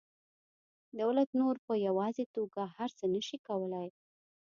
[0.99, 3.87] دولت نور په یوازې توګه هر څه نشي کولی